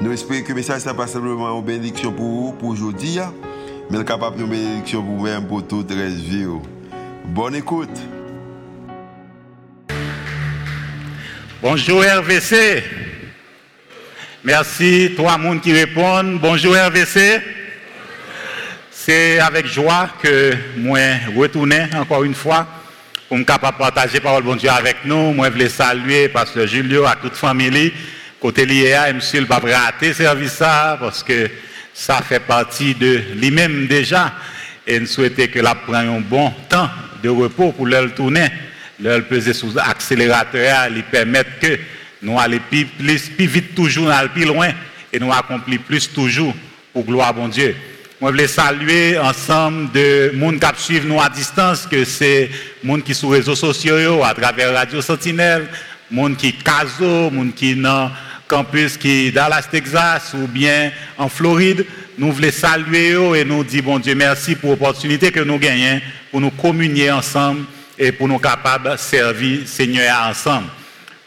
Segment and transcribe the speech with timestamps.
[0.00, 3.34] Nous espérons que le message n'est pas simplement une bénédiction pour vous, pour aujourd'hui, hein,
[3.90, 6.46] mais capable de bénédiction pour vous-même, pour toute la vie.
[7.24, 7.98] Bonne écoute.
[11.60, 12.84] Bonjour RVC.
[14.44, 16.38] Merci, trois monde qui répondent.
[16.40, 17.40] Bonjour RVC.
[18.92, 21.00] C'est avec joie que moi
[21.36, 22.68] retourne encore une fois
[23.26, 25.32] pour me capable partager parole de Dieu avec nous.
[25.32, 27.92] Moi, je voulais saluer Pasteur Julio, à toute famille.
[28.40, 31.50] Côté l'IA, monsieur, le pas rater service ça parce que
[31.92, 34.32] ça fait partie de lui-même déjà.
[34.86, 36.88] Et nous souhaitons que la prenne un bon temps
[37.20, 38.48] de repos pour le tourner.
[39.00, 41.78] Le peser sous l'accélérateur, lui permettre que
[42.22, 44.70] nous allons plus, vite toujours, plus loin
[45.12, 46.54] et nous accomplir plus toujours
[46.92, 47.74] pour gloire à bon Dieu.
[48.20, 52.50] Moi, je voulais saluer ensemble de monde qui suivent nous à distance, que c'est
[52.82, 55.66] monde qui sur les réseaux sociaux, à travers Radio Sentinelle,
[56.10, 58.10] monde qui caso, monde qui dans
[58.48, 61.84] campus qui Dallas, Texas ou bien en Floride.
[62.16, 66.40] Nous voulons saluer et nous dire, bon Dieu, merci pour l'opportunité que nous gagnons pour
[66.40, 67.64] nous communier ensemble
[67.98, 70.68] et pour nous capables de servir Seigneur ensemble.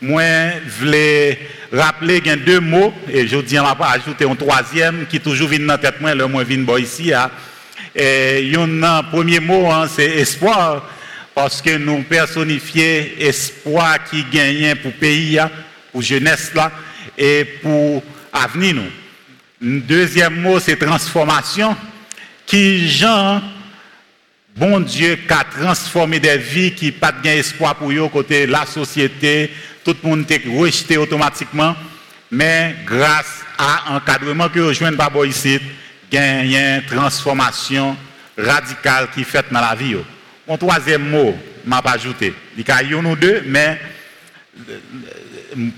[0.02, 0.24] Moi,
[0.66, 1.40] je voulais
[1.72, 5.68] rappeler deux mots, et je dis, on va ajouter un troisième qui toujours vient dans
[5.68, 7.14] la tête, moi, le moins vient ici.
[7.14, 7.30] Hein.
[7.96, 10.90] Et un premier mot, hein, c'est espoir,
[11.36, 15.52] parce que nous personnifions espoir qui gagne pour le pays, hein,
[15.92, 16.72] pour la jeunesse là,
[17.18, 18.76] et pour l'avenir.
[19.62, 21.76] Le deuxième mot, c'est transformation,
[22.46, 23.42] qui, Jean,
[24.56, 28.66] bon Dieu, qui a transformé des vies qui pas de espoir pour eux, côté la
[28.66, 29.52] société,
[29.84, 31.76] tout le monde est rejeté automatiquement,
[32.32, 35.60] mais grâce à l'encadrement que rejoint Babo ici,
[36.12, 36.16] il
[36.52, 37.96] y a une transformation
[38.38, 39.96] radicale qui est faite dans la vie.
[40.48, 42.34] Mon troisième mot, ne pas ajouté.
[42.58, 43.80] Il y a un ou deux, mais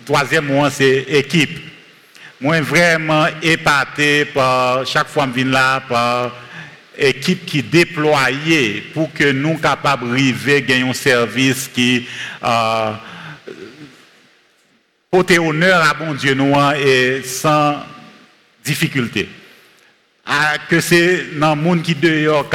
[0.06, 1.59] troisième mot, c'est équipe.
[2.39, 6.31] Moi, vraiment épaté par chaque fois que je viens là, par
[6.97, 12.07] équipe qui déployée pour que nous capables d'arriver à gagner un service qui
[12.44, 12.91] euh,
[15.09, 17.78] porter honneur à bon Dieu nous et sans
[18.63, 19.29] difficulté.
[20.25, 22.50] Ah, que c'est dans le monde qui dehors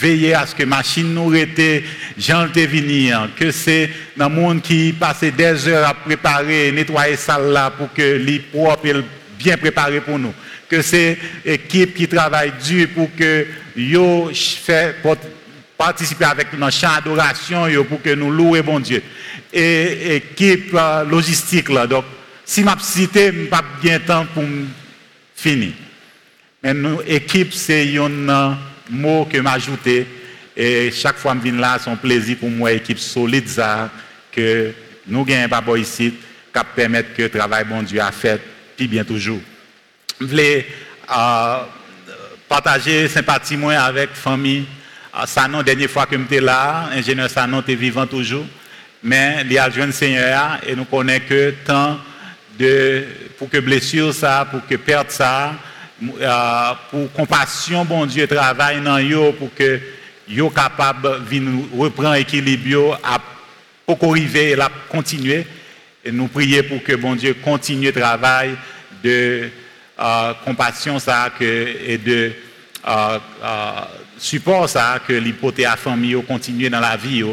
[0.00, 1.84] veiller à ce que machine nous était
[2.18, 7.52] gens venir que c'est dans le monde qui passe des heures à préparer nettoyer salle
[7.52, 8.94] là pour que les propre et
[9.38, 10.34] bien préparé pour nous
[10.68, 13.46] que c'est équipe qui travaille dur pour que
[13.76, 14.96] yo fait
[15.76, 19.02] participer avec nous dans le champ d'adoration pour que nous louions bon Dieu
[19.52, 21.86] et équipe euh, logistique là.
[21.86, 22.04] Donc,
[22.44, 24.44] si je cité, pas bien temps pour
[25.34, 25.72] finir.
[26.62, 28.58] Mais nous, équipe, c'est un
[28.90, 30.06] mot que ajouté
[30.56, 33.48] Et chaque fois que je viens là, c'est un plaisir pour moi, équipe solide,
[34.32, 34.72] que
[35.06, 36.14] nous gagnons pas ici,
[36.52, 38.40] qui permettre que le travail bon Dieu a fait,
[38.76, 39.40] puis bien toujours.
[40.20, 40.66] Je voulais
[41.16, 41.58] euh,
[42.48, 44.66] partager sympathie moi avec la famille.
[45.14, 48.46] Euh, Sanon, dernière fois que j'étais là, ingénieur Sanon était vivant toujours
[49.02, 51.98] mais il y a le Seigneur et nous connaissons que tant
[52.58, 53.04] de,
[53.38, 55.54] pour que blessure ça, pour que perte ça,
[56.02, 59.78] euh, pour compassion, bon Dieu, travaille dans eux pour que
[60.28, 63.20] yo capable de reprendre l'équilibre à
[63.86, 65.46] pour arriver la continuer.
[66.10, 68.56] Nous prions pour que bon Dieu continue le travail
[69.02, 69.50] de
[69.98, 72.32] euh, compassion ça, que, et de
[72.88, 73.18] euh,
[74.16, 77.24] support ça, que l'hypothèse à famille continue dans la vie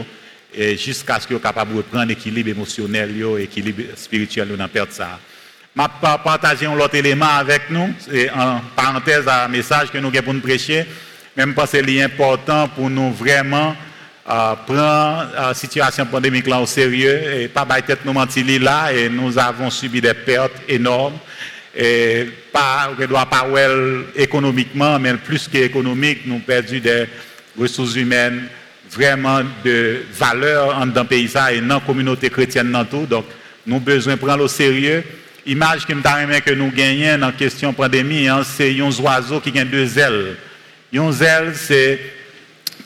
[0.77, 5.19] jusqu'à ce qu'ils soient capables de reprendre l'équilibre émotionnel, l'équilibre spirituel dans perte ça.
[5.77, 7.93] Je vais partager un autre élément avec nous,
[8.35, 10.87] en parenthèse un message que nous avons pour nous prêcher,
[11.35, 13.75] même parce que c'est important pour nous vraiment
[14.27, 18.91] euh, prendre la situation pandémique là au sérieux et pas bailler tête nous mentir là
[18.91, 21.19] et nous avons subi des pertes énormes
[21.75, 23.45] et pas ne doit pas
[24.15, 27.05] économiquement mais plus qu'économique nous avons perdu des
[27.57, 28.47] ressources humaines
[28.89, 33.05] vraiment de valeur dans le pays et dans la communauté chrétienne dans tout.
[33.05, 33.25] Donc,
[33.65, 35.03] nous avons besoin de prendre au sérieux.
[35.47, 35.93] L'image que
[36.53, 40.35] nous gagnons dans la question pandémie, hein, c'est un oiseau qui a deux ailes.
[40.93, 42.01] Un aile, c'est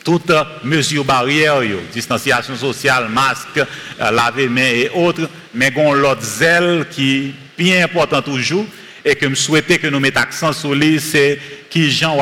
[0.04, 0.30] toute
[0.62, 1.60] mesure barrière,
[1.92, 7.60] distanciation sociale, masque, euh, laver mains et autres, mais il a l'autre aile qui est
[7.60, 8.66] bien important toujours,
[9.04, 12.16] et que je souhaitais que nous mettions accent sur lui, c'est qui gens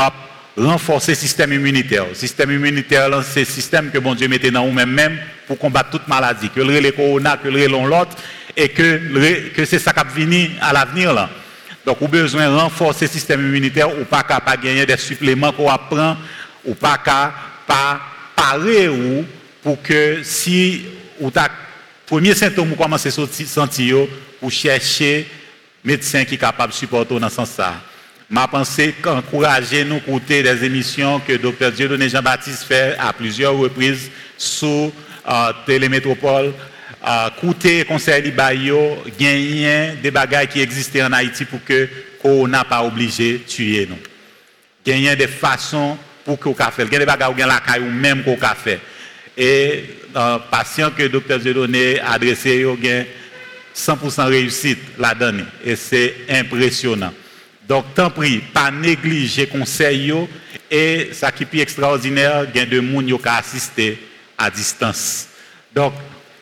[0.57, 2.07] renforcer le système immunitaire.
[2.09, 5.91] Le système immunitaire, c'est le système que bon Dieu mettait dans nous-mêmes même pour combattre
[5.91, 8.17] toute maladie, que le corona, que le l'autre,
[8.61, 11.31] et que, c'est ça qui va venir à l'avenir là.
[11.87, 14.99] Donc, on a besoin de renforcer le système immunitaire ou pas qu'à pas gagner des
[14.99, 16.17] suppléments qu'on apprend
[16.65, 17.33] ou pas qu'à
[17.67, 18.01] pas
[18.37, 19.25] parer ou
[19.63, 20.83] pour que si
[21.19, 21.49] ou ta
[22.07, 23.97] premier symptôme commence à sentir
[24.39, 25.27] pour chercher
[25.83, 27.75] médecin qui est capable de supporter dans ce sens-là.
[28.29, 31.73] Ma pensée qu'encourager nous écouter des émissions que Dr.
[31.73, 34.93] Dieudonné Jean-Baptiste fait à plusieurs reprises sous
[35.29, 36.53] euh, Télémétropole,
[37.03, 41.89] écouter conseil de Bayo, gagner des bagages qui existaient en Haïti pour que
[42.21, 43.99] qu'on n'a pas obligé de tuer nous.
[44.85, 46.85] Gagner des façons pour qu'on fait.
[46.85, 48.81] Gagner des bagages ou la caille ou même qu'on fait.
[49.37, 51.39] Et euh, patient que Dr.
[51.39, 53.05] Dieudonné a adressé, il a
[53.75, 55.45] 100% réussite là-dedans.
[55.65, 57.15] Et c'est impressionnant.
[57.67, 60.13] Donc, tant pis, pas négliger conseil
[60.71, 63.99] et ça qui est extraordinaire, il y a des gens qui assister
[64.37, 65.29] à distance.
[65.75, 65.95] Donc,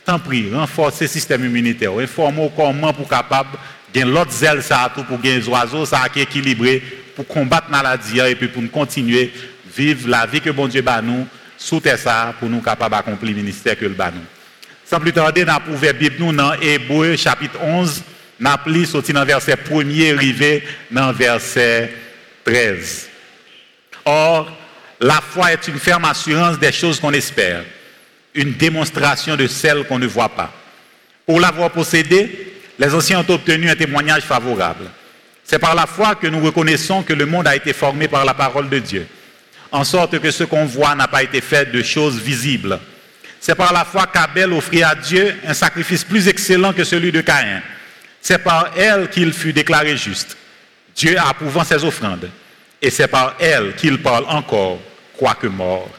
[0.09, 3.51] Tan pri, renforse sistem immuniter, reforme ou konman pou kapab
[3.93, 6.79] gen lot zel sa atou pou gen zoazo sa ak ekilibre
[7.13, 9.27] pou kombat maladi ya epi pou nou kontinue
[9.77, 11.29] vive la vi ke bon Dje ban nou
[11.61, 14.25] sou te sa pou nou kapab akompli minister ke l ban nou.
[14.89, 18.01] San pli tande nan pouve bib nou nan Eboe chapit 11
[18.41, 20.55] nan pli soti nan verse 1er rive
[20.89, 21.69] nan verse
[22.49, 23.03] 13.
[24.09, 24.49] Or,
[25.05, 27.67] la foi et une ferme assurance des choses qu'on espère.
[28.39, 30.53] Une démonstration de celle qu'on ne voit pas.
[31.27, 34.87] Pour l'avoir possédé, les anciens ont obtenu un témoignage favorable.
[35.43, 38.35] C'est par la foi que nous reconnaissons que le monde a été formé par la
[38.35, 39.07] parole de Dieu,
[39.73, 42.79] en sorte que ce qu'on voit n'a pas été fait de choses visibles.
[43.41, 47.21] C'est par la foi qu'Abel offrit à Dieu un sacrifice plus excellent que celui de
[47.21, 47.61] Caïn.
[48.21, 50.37] C'est par elle qu'il fut déclaré juste,
[50.95, 52.31] Dieu approuvant ses offrandes.
[52.81, 54.79] Et c'est par elle qu'il parle encore,
[55.17, 55.91] quoique mort.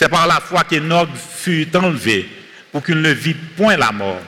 [0.00, 2.26] C'est par la foi qu'Enoch fut enlevé
[2.72, 4.22] pour qu'il ne vit point la mort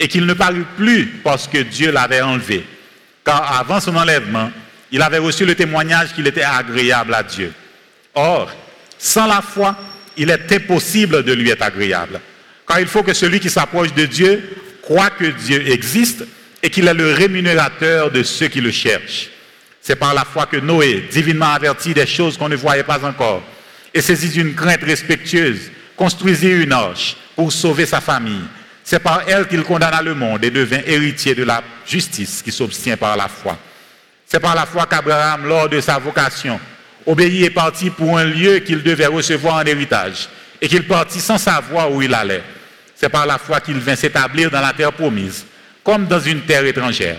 [0.00, 2.66] et qu'il ne parut plus parce que Dieu l'avait enlevé.
[3.24, 4.50] Car avant son enlèvement,
[4.90, 7.52] il avait reçu le témoignage qu'il était agréable à Dieu.
[8.16, 8.50] Or,
[8.98, 9.76] sans la foi,
[10.16, 12.20] il est impossible de lui être agréable.
[12.66, 14.42] Car il faut que celui qui s'approche de Dieu
[14.82, 16.24] croit que Dieu existe
[16.64, 19.28] et qu'il est le rémunérateur de ceux qui le cherchent.
[19.80, 23.44] C'est par la foi que Noé, divinement averti des choses qu'on ne voyait pas encore,
[23.94, 28.44] et saisi d'une crainte respectueuse, construisit une arche pour sauver sa famille.
[28.84, 32.96] C'est par elle qu'il condamna le monde et devint héritier de la justice qui s'obtient
[32.96, 33.58] par la foi.
[34.26, 36.58] C'est par la foi qu'Abraham, lors de sa vocation,
[37.06, 40.28] obéit et partit pour un lieu qu'il devait recevoir en héritage,
[40.60, 42.42] et qu'il partit sans savoir où il allait.
[42.94, 45.44] C'est par la foi qu'il vint s'établir dans la terre promise,
[45.84, 47.18] comme dans une terre étrangère,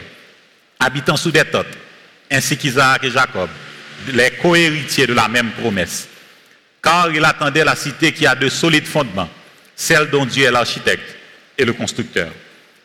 [0.79, 1.65] habitant sous des tentes,
[2.31, 3.49] ainsi qu'Isaac et Jacob,
[4.11, 6.07] les cohéritiers de la même promesse
[6.83, 9.29] car il attendait la cité qui a de solides fondements,
[9.75, 11.15] celle dont Dieu est l'architecte
[11.57, 12.29] et le constructeur.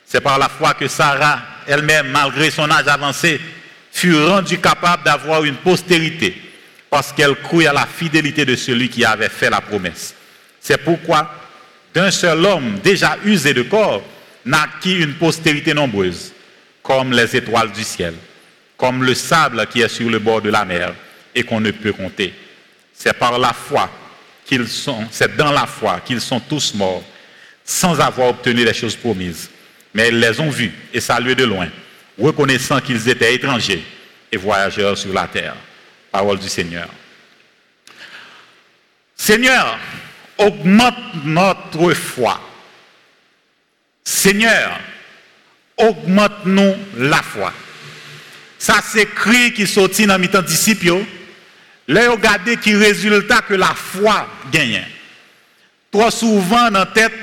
[0.06, 3.40] C'est par la foi que Sarah, elle-même, malgré son âge avancé,
[3.92, 6.40] fut rendue capable d'avoir une postérité,
[6.88, 10.14] parce qu'elle croyait à la fidélité de celui qui avait fait la promesse.
[10.60, 11.34] C'est pourquoi,
[11.92, 14.02] d'un seul homme déjà usé de corps,
[14.44, 16.32] naquit une postérité nombreuse,
[16.82, 18.14] comme les étoiles du ciel,
[18.76, 20.94] comme le sable qui est sur le bord de la mer
[21.34, 22.32] et qu'on ne peut compter.
[22.98, 23.88] C'est par la foi
[24.44, 27.04] qu'ils sont, c'est dans la foi qu'ils sont tous morts,
[27.64, 29.48] sans avoir obtenu les choses promises.
[29.94, 31.68] Mais ils les ont vus et salués de loin,
[32.20, 33.84] reconnaissant qu'ils étaient étrangers
[34.32, 35.54] et voyageurs sur la terre.
[36.10, 36.88] Parole du Seigneur.
[39.14, 39.78] Seigneur,
[40.36, 42.40] augmente notre foi.
[44.02, 44.80] Seigneur,
[45.76, 47.52] augmente-nous la foi.
[48.58, 51.04] Ça s'écrit qui sortit dans mes temps disciples
[51.88, 54.84] Là, regardez qui résultat que la foi gagne.
[55.90, 57.14] Trop souvent dans la tête,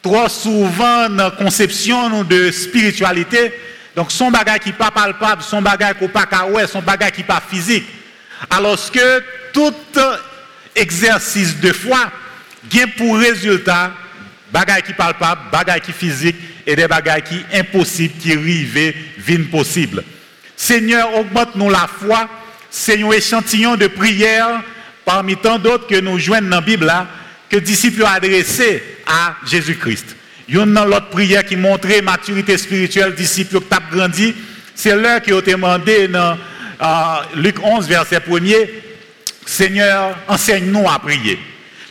[0.00, 3.52] trop souvent dans la conception de spiritualité,
[3.96, 6.28] donc son bagage qui n'est pas palpable, son bagage qui n'est pas
[6.68, 7.84] son bagage qui physique.
[8.48, 9.22] Alors que
[9.52, 9.74] tout
[10.76, 12.10] exercice de foi
[12.70, 13.92] gagne pour résultat
[14.52, 20.04] bagage qui palpable, bagage qui physique et des bagages qui impossibles, qui arrivent, viennent possible.
[20.56, 22.28] Seigneur, augmente-nous la foi
[22.72, 24.62] c'est un échantillon de prière
[25.04, 27.06] parmi tant d'autres que nous joignons dans la Bible là,
[27.50, 30.16] que disciples ont adressé à Jésus-Christ.
[30.48, 34.34] Une autre prière qui montrait maturité spirituelle, disciples qui ont grandi.
[34.74, 36.38] C'est l'heure qui a demandé dans
[36.82, 36.86] euh,
[37.36, 38.68] Luc 11, verset 1er,
[39.44, 41.38] Seigneur, enseigne-nous à prier.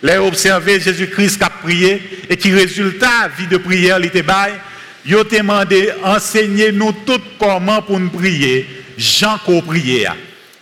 [0.02, 4.26] Les observé Jésus-Christ qui a prié et qui résultat vie de prière, il était
[5.06, 10.08] il a demandé, enseignez-nous tout comment pour nous prier Jean qu'on prier.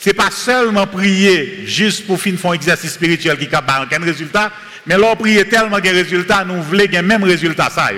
[0.05, 4.51] N'est pas seulement prier juste pour finir un exercice spirituel qui pas un résultat,
[4.85, 7.69] mais leur prier tellement de résultat, nous voulons le même résultat.
[7.69, 7.89] Ça,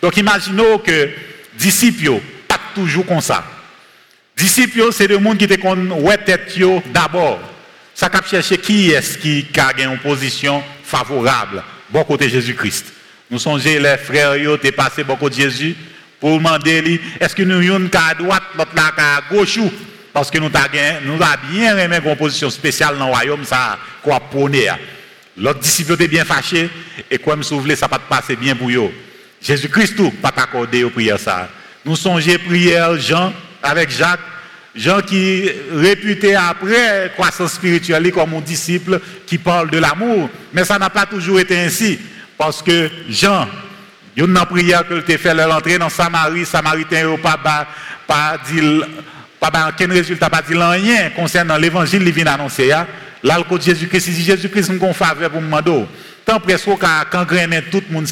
[0.00, 1.10] Donc imaginons que
[1.58, 3.44] disciples, pas toujours comme ça.
[4.36, 5.66] Disciples, c'est des gens qui te
[6.00, 6.58] ouais tête
[6.92, 7.40] d'abord.
[7.94, 12.86] Ça cap chercher qui est-ce qui a une position favorable, bon côté Jésus-Christ.
[13.30, 15.74] Nous songez les frères, ils ont passé beaucoup de Jésus
[16.20, 19.58] pour demander est-ce que nous sommes à droite, l'autre là à gauche
[20.12, 24.68] parce que nous avons bien aimé une position spéciale dans le royaume, ça, quoi prôner.
[25.36, 26.68] L'autre disciple était bien fâché,
[27.10, 28.92] et comme vous ça pas passer bien pour eux.
[29.40, 31.48] Jésus-Christ, tout, pas accordé aux prières ça.
[31.84, 34.20] Nous songeons prière Jean avec Jacques,
[34.74, 40.30] Jean qui réputé après croissance spirituelle comme un disciple qui parle de l'amour.
[40.52, 41.98] Mais ça n'a pas toujours été ainsi.
[42.38, 43.48] Parce que Jean,
[44.16, 47.66] il y a une prière que tu fait l'entrée dans Samarie, Samaritain pas,
[48.06, 48.60] pas dit,
[49.50, 52.68] pas aucun résultat, pas dit rien concernant l'évangile, il vient annoncer.
[52.68, 55.60] Là, le Jésus-Christ, si Jésus-Christ nous a faveur pour me
[56.24, 56.68] tant presque
[57.10, 57.26] quand
[57.70, 58.08] tout le monde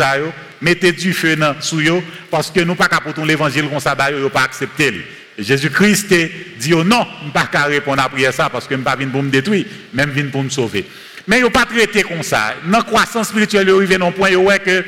[0.61, 4.43] mettez du feu sous eux, parce que nous pas pour l'évangile comme ça, nous pas
[4.43, 5.05] accepter.
[5.39, 6.15] Jésus-Christ
[6.59, 8.97] dit oh non, je ne pas répondre à prière ça parce que je ne pas
[8.97, 10.85] venir pour me détruire, même venir pour me sauver.
[11.27, 12.55] Mais il n'a pas traité comme ça.
[12.65, 14.85] Dans la croissance spirituelle, il arrive à un point où que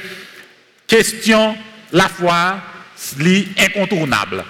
[0.87, 1.56] question,
[1.92, 2.58] la foi,
[3.26, 4.44] est incontournable.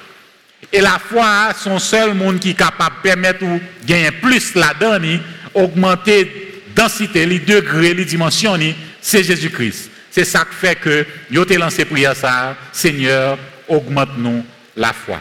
[0.73, 4.73] Et la foi, son seul monde qui est capable de permettre de gagner plus la
[4.73, 5.21] donne,
[5.53, 8.59] augmenter densité, les degrés, les dimensions,
[9.01, 9.91] c'est Jésus-Christ.
[10.11, 13.39] C'est ça qui fait que yo te lancé prière ça, Seigneur,
[13.69, 14.45] augmente-nous
[14.77, 15.21] la foi.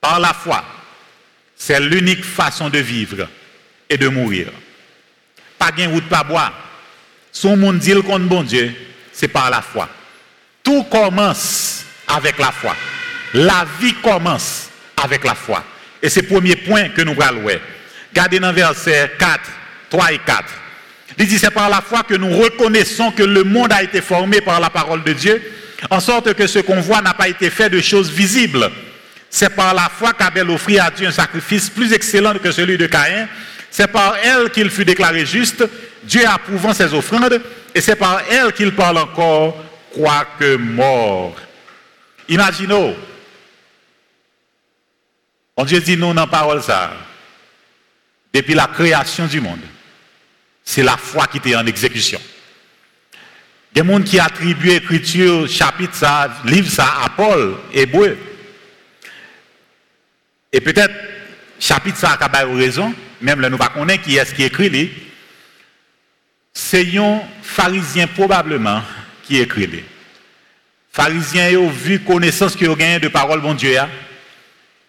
[0.00, 0.64] Par la foi,
[1.56, 3.28] c'est l'unique façon de vivre
[3.88, 4.48] et de mourir.
[5.58, 6.52] Pas gain route pas boire.
[7.30, 8.74] Son monde dit le bon Dieu,
[9.12, 9.88] c'est par la foi.
[10.62, 12.74] Tout commence avec la foi.
[13.34, 14.68] La vie commence
[15.02, 15.64] avec la foi.
[16.02, 17.56] Et c'est le premier point que nous allons voir.
[18.10, 19.40] Regardez dans verset 4,
[19.90, 20.44] 3 et 4.
[21.18, 24.40] Il dit, c'est par la foi que nous reconnaissons que le monde a été formé
[24.40, 25.42] par la parole de Dieu,
[25.90, 28.70] en sorte que ce qu'on voit n'a pas été fait de choses visibles.
[29.30, 32.86] C'est par la foi qu'Abel offrit à Dieu un sacrifice plus excellent que celui de
[32.86, 33.28] Caïn.
[33.70, 35.64] C'est par elle qu'il fut déclaré juste,
[36.04, 37.40] Dieu approuvant ses offrandes,
[37.74, 39.56] et c'est par elle qu'il parle encore,
[39.94, 41.34] quoique mort.
[42.28, 42.94] Imaginons,
[45.56, 46.92] on Dieu dit nous dans la parole ça,
[48.32, 49.60] depuis la création du monde,
[50.64, 52.20] c'est la foi qui était en exécution.
[53.74, 58.18] Des gens qui attribuent l'écriture, chapitre ça, livre ça à Paul, hébreu.
[60.52, 60.94] Et peut-être,
[61.58, 64.90] chapitre ça a raison, même là nous ne qui est-ce qui écrit.
[66.52, 68.82] C'est un pharisien probablement
[69.24, 69.66] qui écrit.
[69.66, 69.84] Les
[70.90, 73.78] pharisiens ont vu connaissance qu'ils ont gagné de parole bon Dieu.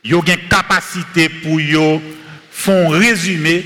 [0.03, 1.59] Ils ont une capacité pour
[2.51, 3.65] faire un résumé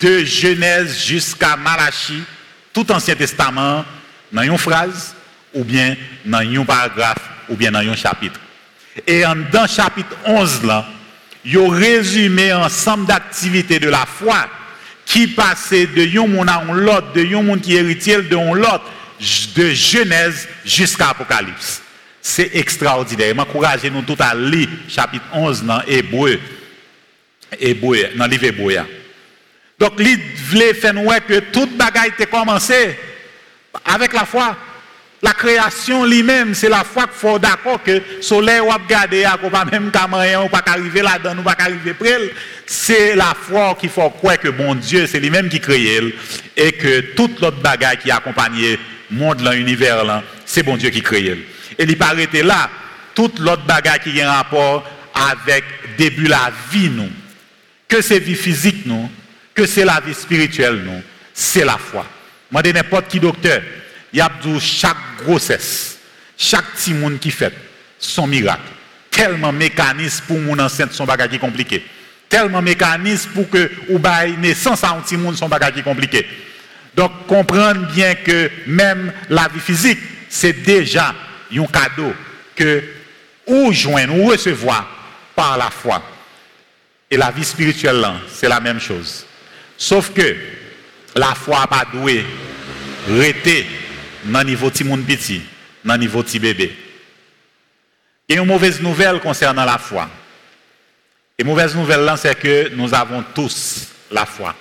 [0.00, 2.22] de Genèse jusqu'à Malachie,
[2.72, 3.84] tout Ancien Testament,
[4.30, 5.14] dans une phrase,
[5.54, 8.38] ou bien dans un paragraphe, ou bien dans un chapitre.
[9.06, 10.86] Et dans chapitre 11, là,
[11.44, 14.48] ils ont résumé ensemble d'activités de la foi
[15.06, 18.84] qui passaient de yon monde à l'autre, de yon monde qui héritier de l'autre,
[19.56, 21.82] de Genèse jusqu'à Apocalypse.
[22.24, 23.34] C'est extraordinaire.
[23.34, 26.38] M'encouragez nous tout à lire chapitre 11 dans Hébreu,
[27.58, 28.76] Hébreu, dans livre Hébreu.
[29.76, 30.94] Donc, il voulait faire
[31.26, 32.96] que toute bagaille était commencé
[33.84, 34.56] avec la foi.
[35.20, 39.50] La création lui-même, c'est la foi qu'il faut d'accord que le soleil ou regarder, qu'on
[39.50, 42.18] pas même ou pas arriver là-dedans, ou pas arriver près.
[42.66, 46.14] C'est la foi qu'il faut croire que bon Dieu, c'est lui-même qui crée
[46.56, 48.78] et que toute l'autre bagaille qui accompagne le
[49.10, 51.38] monde, l'univers, c'est bon Dieu qui crée.
[51.78, 52.70] Et il paraît là,
[53.14, 55.64] toute l'autre bagaille qui a un rapport avec
[55.98, 57.10] début la vie, nous.
[57.88, 59.10] Que c'est vie physique, nous
[59.54, 61.02] que c'est la vie spirituelle, non,
[61.32, 62.06] c'est la foi.
[62.50, 63.62] Moi, n'importe qui docteur,
[64.12, 65.98] il y a chaque grossesse,
[66.36, 67.52] chaque petit monde qui fait
[67.98, 68.60] son miracle.
[69.10, 71.84] Tellement mécanisme pour mon enceinte son bagage compliqué.
[72.28, 76.26] Tellement mécanisme pour que ou bail naissance à un petit monde son bagage compliqué.
[76.96, 79.98] Donc comprendre bien que même la vie physique,
[80.28, 81.14] c'est déjà
[81.58, 82.12] un cadeau
[82.54, 82.82] que
[83.46, 84.86] ou joindre ou recevoir
[85.34, 86.02] par la foi.
[87.10, 89.26] Et la vie spirituelle, c'est la même chose.
[89.76, 90.36] Sauf que
[91.14, 92.24] la foi n'a pas doué
[93.08, 93.66] rester
[94.24, 95.42] dans le niveau de monde petit,
[95.84, 96.74] dans le niveau de bébé.
[98.28, 100.08] Il y a une mauvaise nouvelle concernant la foi.
[101.38, 104.54] Et mauvaise nouvelle c'est que nous avons tous la foi.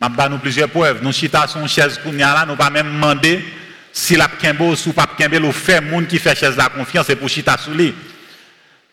[0.00, 1.02] Je vais nous plusieurs preuves.
[1.02, 3.42] Nous chita son chaise nous nous pas même demander
[3.96, 7.16] si la kembo ou pas kembo ou fait monde qui fait chaise la confiance c'est
[7.16, 7.94] pour chita sous lui.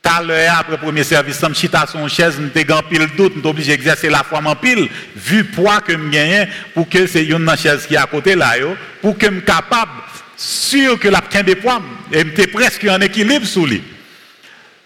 [0.02, 3.72] T'as l'heure après premier service, suis sur une chaise, suis en pile doute, suis obligé
[3.72, 7.56] d'exercer la foi en pile, vu le poids que je gagne pour que c'est une
[7.56, 8.54] chaise qui est à côté là,
[9.02, 9.92] pour que sois capable,
[10.38, 11.82] sûr que la des poids,
[12.12, 13.84] et presque en équilibre sous lui.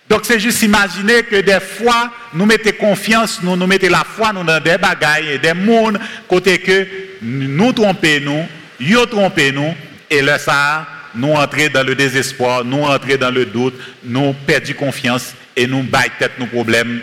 [0.10, 4.34] Donc c'est juste imaginer que des fois, nous mettons confiance, nous, nous mettons la foi
[4.34, 6.86] nous dans des bagailles, des mondes, côté que
[7.22, 8.45] nous trompons nous,
[8.81, 9.74] ils trompent nous,
[10.09, 10.85] et là ça,
[11.15, 15.83] nous entrons dans le désespoir, nous entrons dans le doute, nous perdons confiance et nous
[15.83, 17.01] baillons tête nos problèmes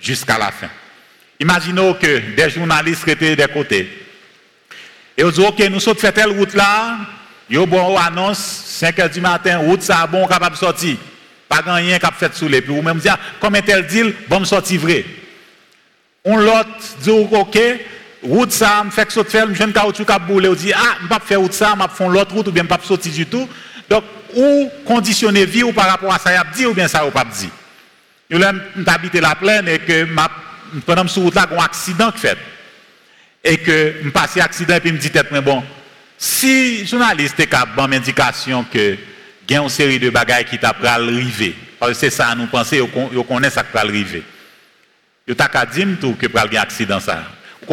[0.00, 0.70] jusqu'à la fin.
[1.38, 3.88] Imaginons que des journalistes étaient des côtés.
[5.16, 6.98] Et ils disent, ok, nous sommes fait telle route là,
[7.48, 10.96] ils bon annonce, 5 h du matin, route ça bon, capable de sortir.
[11.48, 14.80] Pas rien a fait sous les puis ou même dire, comme tel deal, bon sortir
[14.80, 15.04] vrai.
[16.24, 16.68] On l'autre
[17.02, 17.58] dit, ok,
[18.22, 20.98] route ça, me fait que saute faire, je ne caoutchouc cap boule, on dit ah,
[21.02, 23.48] je pas faire route ça, je faire l'autre route ou bien pas sortir du tout.
[23.88, 24.04] Donc
[24.36, 27.10] ou conditionner vie ou par rapport à ça, y a dit ou bien ça ou
[27.10, 27.50] pas dit.
[28.30, 28.36] Je
[28.86, 30.06] habité la plaine et que
[30.86, 32.38] pendant sur route là, un accident qui fait.
[33.42, 35.64] Et que je passe accident et puis me dit tête bon,
[36.18, 38.96] si journaliste capable une indication que
[39.48, 42.46] il y a une série de bagages qui t'a arriver parce que c'est ça nous
[42.46, 44.22] pensons, on connaît ça qui va arriver.
[45.26, 45.84] Yo t'a dit
[46.20, 47.24] que pral un accident ça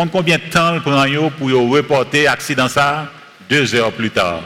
[0.06, 3.12] combien de temps il prend pour reporter l'accident ça
[3.50, 4.44] deux heures plus tard?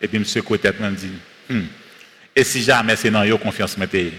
[0.00, 0.42] Et puis, M.
[0.42, 1.10] Côté m'a dit,
[1.48, 1.62] hmm.
[2.36, 4.12] et si jamais c'est dans yo confiance mettez.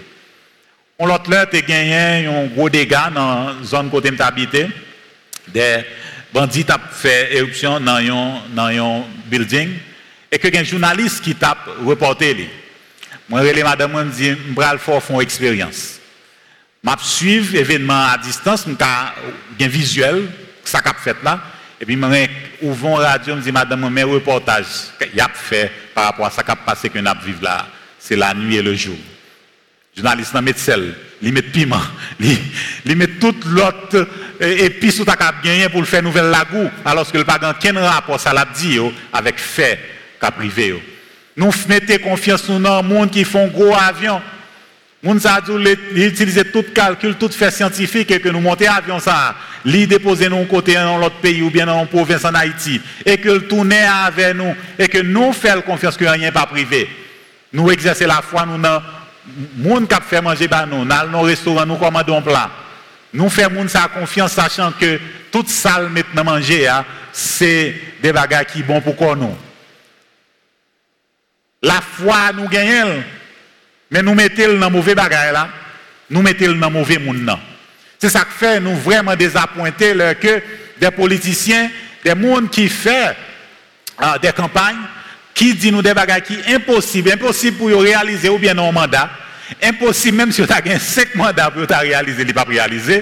[1.00, 4.68] On l'autre là, tu gagné un gros dégât dans la zone côté habité.
[5.48, 5.84] Des
[6.34, 7.96] bandits ont fait éruption dans
[8.66, 9.70] un building.
[10.32, 12.50] Et que un journaliste qui t'a reporté.
[13.30, 16.00] Moi, je madame, je me dit, je vais faire une expérience.
[16.84, 20.28] Je suivre l'événement à distance, je un visuel
[20.70, 21.40] ça qu'a fait là.
[21.80, 25.72] Et puis, je ouvre la radio, je me dis, madame, mes reportages, il a fait
[25.94, 27.68] par rapport à ça qui a passé que nous vivons là.
[28.00, 28.96] C'est la nuit et le jour.
[29.96, 31.82] Journaliste, il met sel, il met piment,
[32.20, 34.08] il met toute l'autre
[34.42, 38.20] épice ou ta gagné pour le faire nouvelle lagou, alors que le pas aucun rapport,
[38.20, 38.78] ça l'a dit,
[39.14, 39.80] avec fait
[40.20, 40.82] qu'a privé.
[41.38, 44.22] Nous mettons confiance dans le monde qui font gros avions.
[45.06, 45.40] Moun sa
[45.94, 50.46] utiliser tout calcul, tout fait scientifique et que nous montons avion ça, li déposer nous
[50.46, 53.84] côté dans l'autre pays ou bien dans une province en Haïti et que le tourner
[53.84, 56.90] avec nous et que nous faisons confiance que rien pas privé.
[57.54, 58.82] Nous exercer la foi nous dans
[59.58, 62.50] monde qui fait manger par nous, dans nos restaurants nous commandons plat.
[63.14, 65.00] Nous faisons moun sa confiance sachant que
[65.32, 69.36] toute salle maintenant manger hein, c'est des bagages qui bon pour nous.
[71.62, 73.04] La foi nous gagnons
[73.96, 75.48] mais nous mettons dans mauvais bagaille là,
[76.10, 77.32] nous mettons dans mauvais monde
[77.98, 80.42] C'est ça qui fait nous vraiment désappointer que
[80.78, 81.70] des politiciens,
[82.04, 83.14] des gens qui font
[83.98, 84.76] ah, des campagnes,
[85.34, 89.10] qui disent nous des bagages qui impossible, impossible pour réaliser ou bien non mandat,
[89.64, 93.02] impossible même si vous avez 5 mandats pour réaliser, il pas réaliser,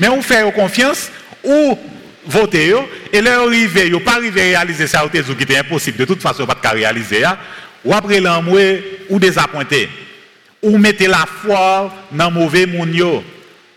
[0.00, 1.08] mais on fait confiance
[1.44, 1.78] ou
[2.26, 2.74] voter
[3.12, 5.98] et là arriver, vous pas arriver à réaliser ça qui était impossible.
[5.98, 7.38] De toute façon pas réaliser hein.
[7.84, 9.88] ou après l'envoyer ou désappointer
[10.62, 13.22] ou mettez la foi dans mauvais monde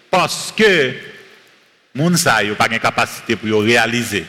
[0.10, 0.94] parce que
[1.94, 4.26] moun sa yo pas de capacité pour réaliser.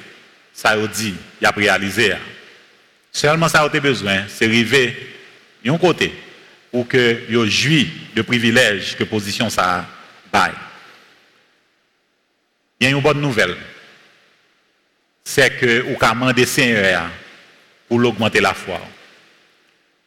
[0.53, 2.15] Ça yo dit y a réalisé
[3.13, 4.97] seulement ça a besoin c'est arriver
[5.65, 6.13] d'un côté
[6.71, 9.87] pour que yo jouit de privilèges que position ça
[10.33, 10.53] bail
[12.81, 13.57] il y a une bonne nouvelle.
[15.25, 17.11] C'est que ou ka demander Seigneur
[17.89, 18.81] pour augmenter la foi.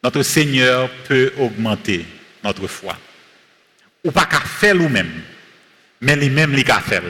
[0.03, 2.05] Notre Seigneur peut augmenter
[2.43, 2.97] notre foi.
[4.03, 5.21] Ou pas qu'à faire nous-mêmes,
[6.01, 7.03] mais lui-même, qu'à faire.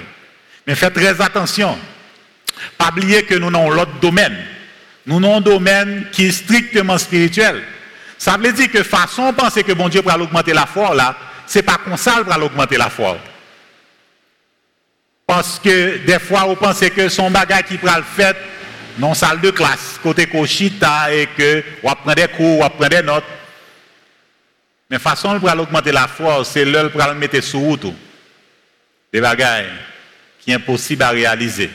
[0.65, 1.78] Mais faites très attention.
[2.78, 4.38] Pas oublier que nous avons l'autre domaine.
[5.06, 7.63] Nous avons un domaine qui est strictement spirituel.
[8.18, 11.15] Ça veut dire que façon de penser que bon Dieu va augmenter la foi, là,
[11.48, 13.18] c'est pas comme ça va augmenter la foi.
[15.26, 18.36] Parce que des fois, vous pensez que son bagage qui prend le fait
[18.98, 23.04] dans salle de classe, côté cochita, et que vous apprenez des cours, vous apprenez des
[23.04, 23.24] notes.
[24.89, 27.86] Mais façon pour augmenter la foi, c'est l'heure pour le mettre sur route.
[29.13, 29.69] Des bagailles
[30.39, 31.69] qui sont impossibles à réaliser.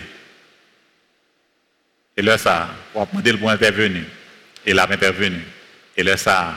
[2.16, 4.04] Et là, ça, on demander le pour intervenir.
[4.66, 5.42] Et là, intervenu.
[5.96, 6.54] Et là, ça,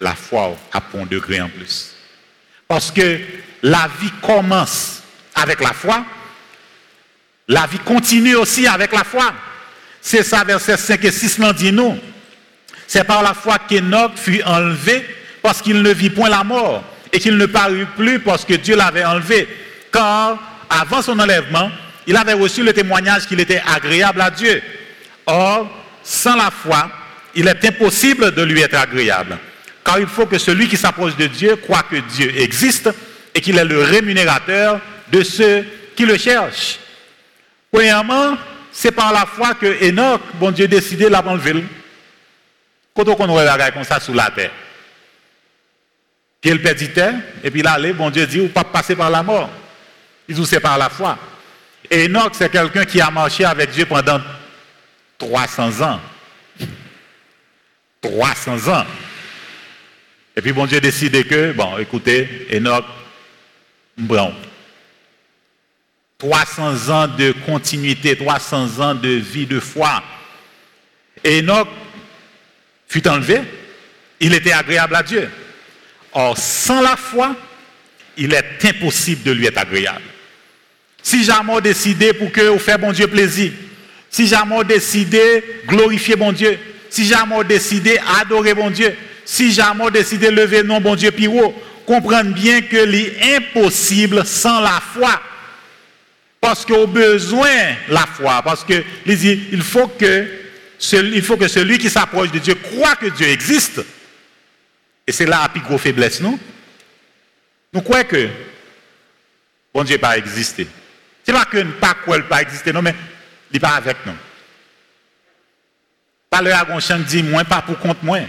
[0.00, 1.94] la foi a un degré en plus.
[2.68, 3.20] Parce que
[3.62, 5.02] la vie commence
[5.34, 6.04] avec la foi.
[7.48, 9.32] La vie continue aussi avec la foi.
[10.00, 11.98] C'est ça, verset 5 et 6 l'en dit nous.
[12.86, 15.04] C'est par la foi qu'Enoch fut enlevé
[15.42, 18.76] parce qu'il ne vit point la mort et qu'il ne parut plus parce que Dieu
[18.76, 19.48] l'avait enlevé.
[19.92, 21.70] Car avant son enlèvement,
[22.06, 24.62] il avait reçu le témoignage qu'il était agréable à Dieu.
[25.26, 25.68] Or,
[26.02, 26.90] sans la foi,
[27.34, 29.38] il est impossible de lui être agréable.
[29.84, 32.90] car il faut que celui qui s'approche de Dieu croit que Dieu existe
[33.34, 35.64] et qu'il est le rémunérateur de ceux
[35.96, 36.78] qui le cherchent.
[37.72, 38.36] Premièrement,
[38.72, 41.64] c'est par la foi que Enoch, bon Dieu, décidé de l'enlever.
[42.94, 44.50] Quand on regarde comme ça sous la terre.
[46.40, 46.90] Puis il perdit
[47.44, 49.50] et puis là, bon Dieu dit, ou pas passer par la mort.
[50.28, 51.18] Il dit, c'est par la foi.
[51.90, 54.20] Et Enoch, c'est quelqu'un qui a marché avec Dieu pendant
[55.18, 56.00] 300 ans.
[58.00, 58.86] 300 ans.
[60.36, 62.84] Et puis bon Dieu décide que, bon, écoutez, Enoch,
[63.98, 64.32] bon,
[66.16, 70.02] 300 ans de continuité, 300 ans de vie de foi.
[71.26, 71.68] Enoch
[72.88, 73.40] fut enlevé,
[74.20, 75.28] il était agréable à Dieu.
[76.12, 77.36] Or, sans la foi,
[78.16, 80.02] il est impossible de lui être agréable.
[81.02, 83.52] Si jamais décidé pour que vous fait bon Dieu plaisir,
[84.10, 86.58] si jamais décidé glorifier bon Dieu,
[86.90, 88.94] si jamais décidé adorer bon Dieu,
[89.24, 91.54] si jamais décidé lever non bon Dieu piro,
[91.86, 95.20] comprendre bien que c'est impossible sans la foi.
[96.40, 97.48] Parce qu'on a besoin
[97.88, 98.42] la foi.
[98.42, 100.26] Parce que, il faut que
[100.78, 103.80] celui qui s'approche de Dieu croit que Dieu existe.
[105.06, 106.38] Et c'est là la plus grosse faiblesse, non?
[107.72, 108.28] Nous croyons que
[109.72, 110.66] bon Dieu pas existé.
[111.26, 112.94] Ce n'est pas que nous pas quoi pas existé, non, mais
[113.50, 114.14] il n'est pas avec nous.
[116.28, 118.24] Pas le Agonchang dit moins, pas pour compte moins.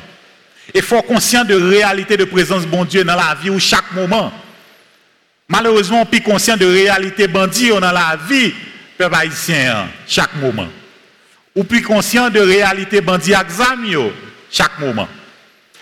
[0.73, 4.31] Il faut conscient de réalité de présence bon Dieu dans la vie ou chaque moment.
[5.47, 8.53] Malheureusement, on plus conscient de réalité bandit dans la vie,
[8.97, 10.69] peuple haïtien, chaque moment.
[11.55, 14.13] Ou plus conscient de réalité bandit examio
[14.49, 15.09] chaque moment.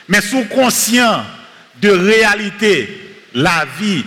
[0.09, 1.23] Mais sous conscient
[1.81, 4.03] de réalité, la vie,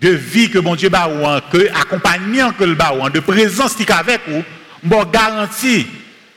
[0.00, 3.84] de vie que mon Dieu ba ou que accompagnement que le ba de présence qui
[3.90, 4.44] avec vous,
[4.84, 5.86] bon garantit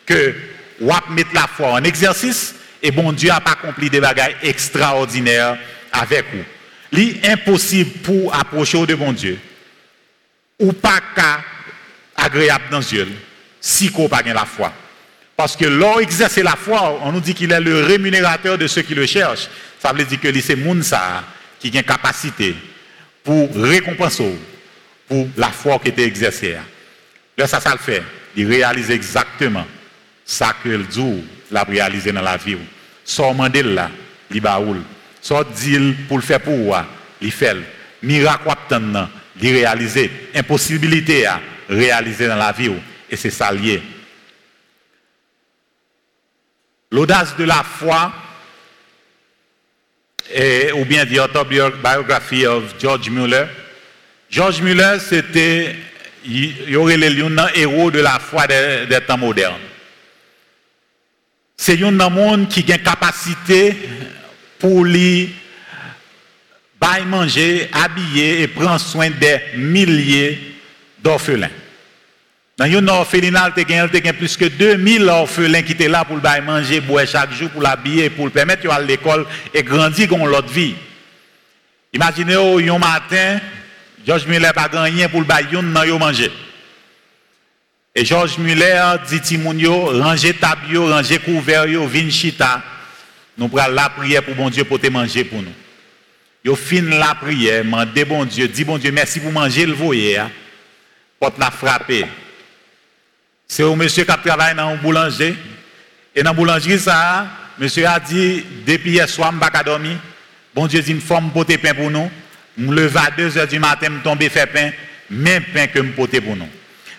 [0.06, 0.34] que
[0.82, 5.58] ou mettre la foi en exercice et bon Dieu a pas accompli des bagages extraordinaires
[5.91, 6.43] avec vous.
[6.91, 9.38] C'est impossible pour approcher de bon Dieu
[10.58, 10.99] ou pas
[12.15, 13.08] agréable dans Dieu
[13.62, 14.73] si qu'on pas la foi.
[15.39, 18.82] Parce que l'on exerce la foi, on nous dit qu'il est le rémunérateur de ceux
[18.82, 19.47] qui le cherchent.
[19.82, 21.23] Ça veut dire que c'est Mounsa
[21.62, 22.58] qui a une capacité
[23.23, 24.36] pour récompenser
[25.08, 26.58] pour la foi qui était exercée.
[27.38, 28.04] Là, ça, ça le fait.
[28.36, 29.65] Il réalise exactement
[30.25, 32.58] ça que le Dieu l'a réalisé dans la vie.
[33.06, 33.89] Soit mandel là,
[34.30, 34.82] il baoul.
[35.21, 36.78] Soit dit pour le faire pour
[37.21, 37.56] il fait.
[38.04, 38.49] Miracle
[39.41, 40.10] il réalise.
[40.36, 42.73] Impossibilité à réaliser dans la vie.
[43.10, 43.82] Et c'est ça lié.
[46.91, 48.12] L'audace de la foi,
[50.75, 53.47] ou bien the autobiography of George Muller.
[54.30, 55.75] George Muller, c'était,
[56.25, 57.15] il y aurait les
[57.56, 59.62] héros de la foi des, temps modernes.
[61.58, 63.75] C'est un monde qui a une capacité
[64.60, 65.34] pour lui
[67.06, 70.56] manger, habiller et prendre soin des milliers
[70.99, 71.49] d'orphelins.
[72.59, 76.41] Dans une orphelinat, il y a plus que 2000 orphelins qui étaient là pour le
[76.41, 80.25] manger, boire chaque jour, pour l'habiller, pour le permettre d'aller à l'école et grandir dans
[80.25, 80.75] l'autre vie.
[81.93, 83.39] Imaginez, un matin,
[84.05, 86.29] George Muller pas gagné pour le manger.
[87.95, 92.61] Et George Muller dit Timounio, rangez tabio, rangez couvert, vin chita.
[93.37, 95.53] Nous prenons la prière pour bon Dieu pour te manger pour nous.
[96.43, 100.17] Yo fin la prière, demandez bon Dieu, dit bon Dieu, merci pour manger le voyer.
[100.17, 100.29] Hein.
[101.21, 102.05] Porte la frapper.
[103.51, 105.35] C'est un monsieur qui travaille dans un boulanger.
[106.15, 107.25] Et dans la boulangerie, ça,
[107.57, 109.97] monsieur a dit, depuis hier soir, je ne pas dormir.
[110.53, 112.09] Bon Dieu dit, une forme pour pain pour nous.
[112.57, 114.69] Je me lève à 2 h du matin, je tombe faire pain.
[115.09, 116.47] Même pain que je porte pour nous.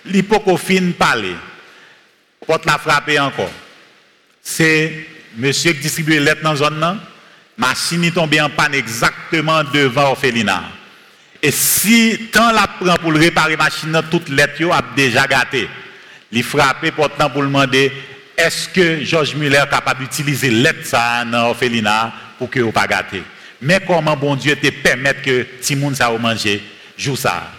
[0.05, 1.37] L'hypocofine parler.
[2.45, 3.53] Porte la frapper encore.
[4.43, 7.01] C'est monsieur qui distribue les lettres dans la zone.
[7.57, 10.65] Machine est tombée en panne exactement devant l'orphelinat.
[11.43, 15.69] Et si tant la prend pour réparer la machine, toutes les lettres ont déjà gâté.
[16.33, 17.93] Il frappé pourtant pour demander
[18.37, 21.55] est-ce que Georges Muller est capable d'utiliser l'aide ça dans
[22.39, 23.23] pour que vous pas gâté.
[23.61, 26.63] Mais comment bon Dieu te permettre que Timoun ça manger
[26.97, 27.51] joue ça?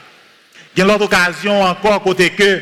[0.75, 2.61] Il y a l'autre occasion encore côté que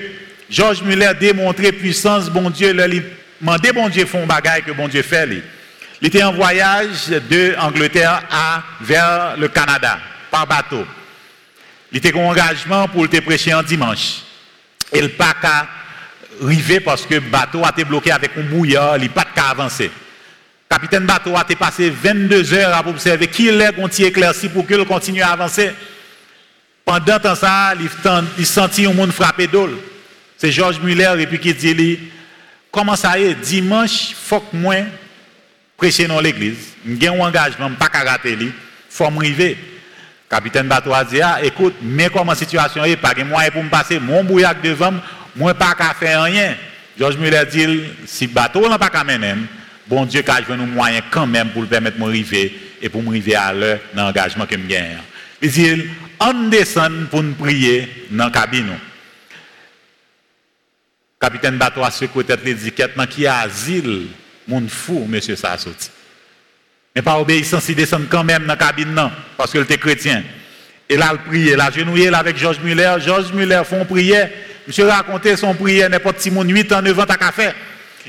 [0.50, 3.04] Georges Muller démontré puissance bon Dieu il
[3.40, 5.30] demandé bon Dieu font bagaille que bon Dieu fait
[6.02, 10.00] Il était en voyage de Angleterre à vers le Canada
[10.32, 10.86] par bateau.
[11.92, 14.24] Il était en engagement pour le prêcher en dimanche.
[14.92, 15.10] Et le
[16.42, 19.42] rivé parce que le bateau a été bloqué avec un bouillard, il n'a pas de
[19.42, 19.86] avancer.
[19.86, 24.68] Le capitaine bateau a été passé 22 heures à observer qui est qu'on éclairci pour
[24.68, 25.72] qu'il continue à avancer.
[26.86, 27.74] Pendant temps ça,
[28.38, 29.70] il sentit un monde frapper d'eau.
[30.38, 32.00] C'est Georges Muller et puis qui dit
[32.72, 34.76] comment ça est dimanche faut que moi
[35.80, 38.52] prêcher dans l'église, j'ai un engagement, pas qu'à rater lui,
[38.90, 39.58] faut m'arriver.
[40.30, 43.64] Capitaine bateau a dit, ah, écoute, mais comment la situation est, pas de moyen pour
[43.64, 44.94] me passer, mon bouillac devant,
[45.38, 46.58] mwen pa ka fè anyen.
[47.00, 47.78] George Muller dil,
[48.10, 49.46] si bato lan pa ka menem,
[49.88, 52.50] bon Diyo ka jwen nou mwayen kanmen pou l'permet mwen rive,
[52.84, 54.98] e pou mwen rive a lè nan angajman ke mwen gen.
[55.40, 55.86] Li dil,
[56.20, 58.76] an desen pou n'priye nan kabino.
[61.24, 64.10] Kapiten bato a sekou tèt li diket, nan ki a zil,
[64.50, 65.16] moun fou, M.
[65.24, 65.96] Sassouti.
[66.96, 70.26] Men pa obeysan si desen kanmen nan kabin nan, paske l te kretyen.
[70.90, 74.26] E la l priye, la genouye la vek George Muller, George Muller fon priye,
[74.70, 77.56] Monsieur racontait son prière, n'importe petit monde, 8 ans, 9 ans, t'as fait.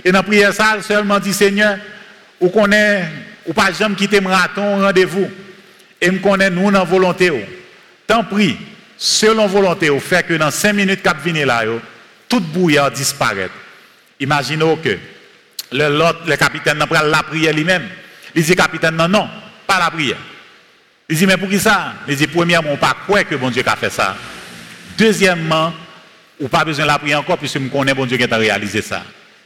[0.05, 1.79] Et dans la prière, ça, seulement dit, Seigneur,
[2.38, 3.09] ou connaît,
[3.46, 5.31] ou pas jamais quitter marathon, rendez-vous.
[5.99, 7.33] Et me connaît, nous, dans volonté.
[8.07, 8.59] Tant pis,
[8.99, 11.62] selon volonté, fait que dans 5 minutes, cap venir là,
[12.29, 13.49] tout bouillard disparaît.
[14.20, 14.99] Imaginez que
[15.73, 17.88] le, capitaine n'a pas la prière lui-même.
[18.35, 19.31] Il dit, capitaine, non, non,
[19.66, 20.18] pas la prière.
[21.09, 21.94] Il dit, mais pour qui ça?
[22.07, 24.14] Il dit, premièrement, pas croire que bon Dieu a fait ça.
[24.99, 25.73] Deuxièmement,
[26.40, 28.81] on pas besoin de la prière encore, puisque je connais bon Dieu qui a réalisé
[28.81, 29.03] ça.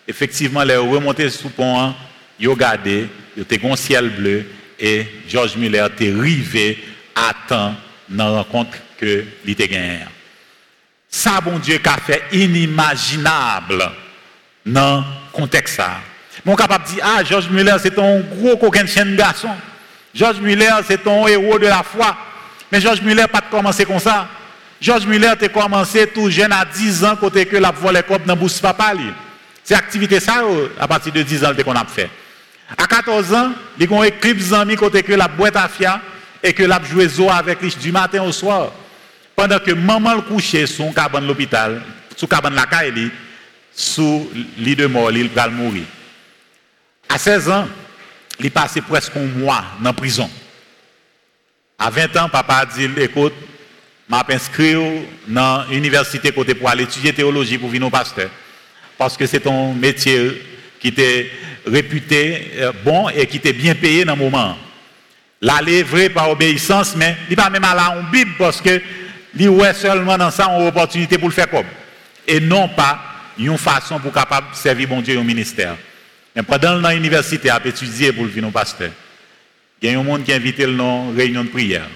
[0.07, 1.95] Effectivement, les remontés sous pont,
[2.39, 4.47] ils ont gardé, ils ont un ciel bleu,
[4.79, 7.75] et Georges Muller était arrivé à temps
[8.09, 10.01] dans la rencontre que a gagné.
[11.09, 13.91] Ça, bon Dieu, a fait inimaginable
[14.67, 15.81] dans le contexte.
[16.45, 19.51] Mon capable de dire, ah, Georges Muller, c'est un gros coquin de garçon.
[20.15, 22.17] Georges Muller, c'est ton héros de la foi.
[22.71, 24.29] Mais Georges Muller pas commencé comme ça.
[24.85, 28.37] Georges Muller a commencé tout jeune à 10 ans, côté que la volé cop dans
[28.37, 28.93] bourse papa.
[29.63, 32.11] C'est activité ça euh, à partir de 10 ans qu'on a fait.
[32.77, 36.03] À 14 ans, il a éclipse amis côté que la boîte à fia
[36.43, 38.73] et que la joué zo avec lui du matin au soir.
[39.35, 41.81] Pendant que maman le couchait sous cabane l'hôpital,
[42.15, 43.11] sous cabane la caille,
[43.73, 45.85] sous lit de mort, il va mourir.
[47.09, 47.69] À 16 ans,
[48.39, 50.29] il passé presque un mois dans la prison.
[51.79, 53.33] À 20 ans, papa a dit, écoute,
[54.09, 54.75] m'a inscrit
[55.27, 58.31] dans l'université côté pour aller étudier théologie pour venir au pasteur.
[58.99, 60.43] Parce que c'est un métier
[60.81, 61.31] qui était
[61.67, 64.57] réputé euh, bon et qui était bien payé dans le moment.
[65.41, 68.81] L'aller vrai par obéissance, mais il pas même aller en Bible parce que
[69.37, 71.67] il ouais seulement dans ça une opportunité pour le faire comme.
[72.27, 73.01] Et non pas
[73.39, 75.77] une façon pour capable servir bon Dieu au ministère.
[76.37, 78.91] Mais pendant l'université à étudier pour le venir pasteur,
[79.83, 81.89] il y a un monde qui a invité nom réunion de prière.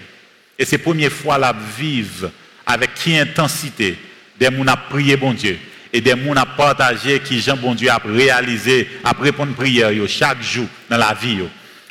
[0.59, 2.31] Et c'est la première fois la vivre
[2.67, 3.97] avec qui intensité
[4.39, 5.59] des gens à prier bon Dieu
[5.93, 10.43] et des gens à partager qui Jean bon Dieu a réalisé, à répondre prière chaque
[10.43, 11.39] jour dans la vie.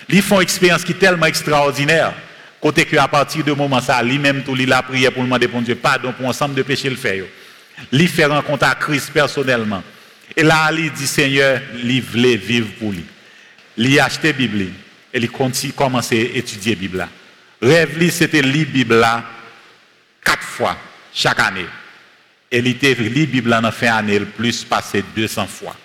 [0.09, 2.13] Ils font une expérience qui est tellement extraordinaire.
[2.59, 5.75] Côté que à partir de moment ça, lui-même tout la prière pour demander bon Dieu
[5.75, 7.23] pardon pour ensemble de péchés le faire.
[7.91, 9.83] Lui fait rencontre à Christ personnellement.
[10.35, 13.05] Et là, il dit, Seigneur, il voulait vivre pour lui.
[13.77, 14.71] Il a acheté la Bible et
[15.13, 17.07] il a commencé à étudier la Bible.
[17.61, 19.05] Rêve, c'était lire la Bible
[20.23, 20.77] quatre fois
[21.13, 21.65] chaque année.
[22.51, 25.75] Et il était la Bible en fin d'année, plus passé 200 fois.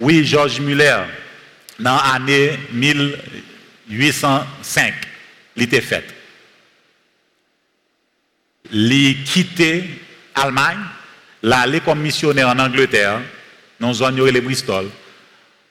[0.00, 0.98] Oui, Georges Muller,
[1.78, 4.94] dans l'année 1805,
[5.56, 6.04] il était fait.
[8.72, 9.84] Il quitté
[10.34, 10.78] l'Allemagne,
[11.42, 13.20] l'aller comme missionnaire en Angleterre,
[13.78, 14.88] dans zone les Bristol,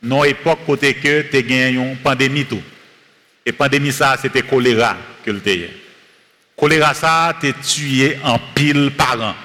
[0.03, 2.61] dans époque côté que tu gagné une pandémie tout.
[3.45, 5.41] Et pandémie ça c'était choléra que le
[6.55, 9.35] Choléra ça t'es tué en pile parents.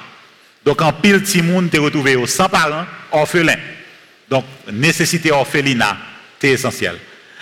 [0.64, 3.56] Donc en pile monde t'es retrouvé sans parents, orphelin.
[4.28, 5.96] Donc nécessité orphelinat
[6.40, 6.96] c'est essentiel.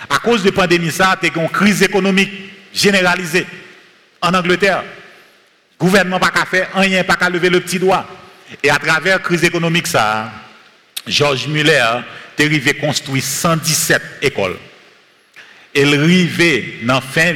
[0.09, 2.31] À cause de pandémie ça, tu une crise économique
[2.73, 3.45] généralisée
[4.21, 4.83] en Angleterre.
[5.79, 8.05] Gouvernement pas qu'à faire rien, pas qu'à lever le petit doigt.
[8.63, 10.31] Et à travers la crise économique ça,
[11.07, 12.03] Georges Muller a
[12.39, 14.57] arrivé construire 117 écoles.
[15.75, 17.33] Il arrivé dans fin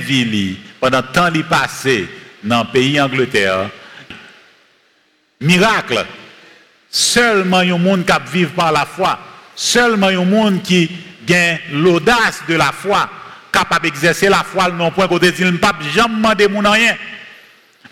[0.79, 2.07] pendant temps il passé
[2.43, 3.69] dans le pays Angleterre.
[5.41, 6.05] Miracle.
[6.89, 9.19] Seulement un monde qui vit par la foi.
[9.55, 10.89] Seulement un monde qui
[11.27, 13.09] gagne l'audace de la foi,
[13.51, 16.95] capable d'exercer la foi non point côté dit, pas jamais demander mon rien.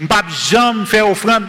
[0.07, 1.45] Pas jamais faire offrande.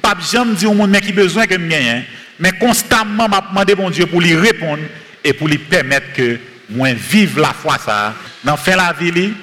[0.00, 2.04] Pas jamais dire au monde qui besoin que me gagne
[2.40, 4.82] mais constamment m'a demandé mon Dieu pour lui répondre
[5.22, 6.38] et pour lui permettre que
[6.70, 8.14] moi vive la foi ça.
[8.44, 9.34] Dans fin la vie,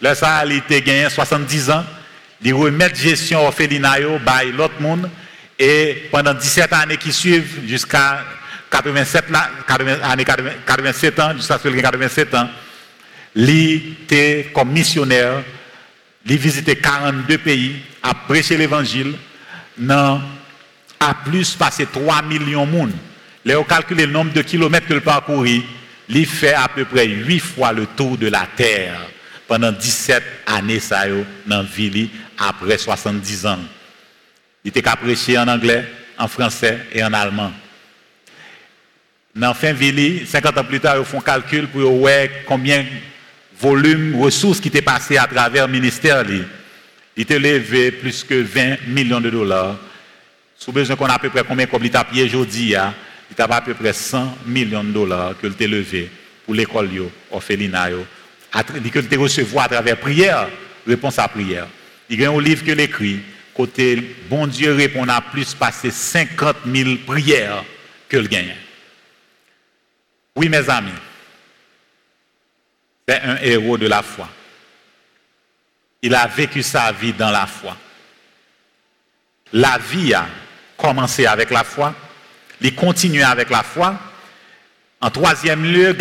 [0.00, 1.84] là ça il était gagné 70 ans,
[2.42, 5.10] il remet gestion orphelinat by l'autre monde
[5.58, 8.24] et pendant 17 années qui suivent jusqu'à
[8.70, 9.50] 87 là,
[10.66, 12.48] 87 ans jusqu'à ce qu'il 87 ans,
[13.34, 15.42] il était comme missionnaire,
[16.26, 19.14] il visitait 42 pays, a prêché l'évangile
[19.78, 20.20] dans
[21.24, 22.92] plus passé 3 millions de monde.
[23.44, 25.62] Là, on calcule le nombre de kilomètres que le parcouru,
[26.08, 29.00] il fait à peu près 8 fois le tour de la terre
[29.46, 31.04] pendant 17 années ça
[31.46, 33.58] dans la ville après 70 ans.
[34.64, 35.84] Il était qu'à prêcher en anglais,
[36.18, 37.52] en français et en allemand.
[39.34, 42.88] Dans fin ville, 50 ans plus tard, ils font calcul pour voir combien de
[43.60, 46.24] volume, ressources qui étaient passées à travers le ministère.
[46.28, 49.76] Il était levé plus que 20 millions de dollars.
[50.56, 52.74] Sous besoin qu'on a à peu près combien comme il a payé aujourd'hui,
[53.30, 56.10] il a à peu près 100 millions de dollars qu'il a levé
[56.44, 56.88] pour l'école
[57.30, 57.90] orphelinat
[58.64, 60.48] qu'il te recevoir à travers prière,
[60.86, 61.66] réponse à prière.
[62.08, 63.20] Il y a un livre que l'écrit,
[63.54, 67.64] côté bon Dieu répond à plus passer 50 000 prières
[68.08, 68.54] que le gagne.
[70.36, 70.90] Oui, mes amis,
[73.08, 74.28] c'est un héros de la foi.
[76.02, 77.76] Il a vécu sa vie dans la foi.
[79.52, 80.26] La vie a
[80.76, 81.94] commencé avec la foi,
[82.60, 83.98] il continue avec la foi,
[85.00, 85.94] en troisième lieu,